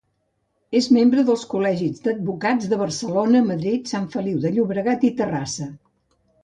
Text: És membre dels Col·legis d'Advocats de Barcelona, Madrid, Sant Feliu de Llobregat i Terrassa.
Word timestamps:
És 0.79 0.87
membre 0.95 1.25
dels 1.27 1.43
Col·legis 1.51 2.01
d'Advocats 2.07 2.73
de 2.73 2.81
Barcelona, 2.81 3.45
Madrid, 3.53 3.87
Sant 3.95 4.13
Feliu 4.17 4.45
de 4.47 4.55
Llobregat 4.59 5.11
i 5.13 5.17
Terrassa. 5.23 5.75